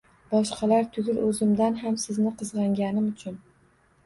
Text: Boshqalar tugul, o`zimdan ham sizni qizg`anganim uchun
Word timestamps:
Boshqalar 0.29 0.87
tugul, 0.95 1.19
o`zimdan 1.27 1.77
ham 1.83 2.01
sizni 2.05 2.33
qizg`anganim 2.41 3.13
uchun 3.13 3.39